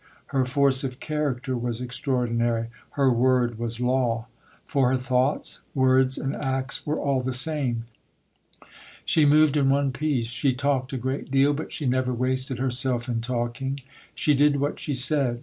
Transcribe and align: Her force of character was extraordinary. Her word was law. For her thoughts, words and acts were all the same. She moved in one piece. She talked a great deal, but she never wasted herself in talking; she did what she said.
Her 0.33 0.45
force 0.45 0.83
of 0.83 0.99
character 0.99 1.55
was 1.55 1.79
extraordinary. 1.79 2.69
Her 2.93 3.11
word 3.11 3.59
was 3.59 3.79
law. 3.79 4.25
For 4.65 4.89
her 4.93 4.97
thoughts, 4.97 5.59
words 5.75 6.17
and 6.17 6.35
acts 6.35 6.87
were 6.87 6.99
all 6.99 7.21
the 7.21 7.31
same. 7.33 7.85
She 9.05 9.25
moved 9.27 9.55
in 9.55 9.69
one 9.69 9.91
piece. 9.91 10.25
She 10.25 10.53
talked 10.53 10.91
a 10.91 10.97
great 10.97 11.29
deal, 11.29 11.53
but 11.53 11.71
she 11.71 11.85
never 11.85 12.15
wasted 12.15 12.57
herself 12.57 13.07
in 13.07 13.21
talking; 13.21 13.79
she 14.15 14.33
did 14.33 14.55
what 14.59 14.79
she 14.79 14.95
said. 14.95 15.39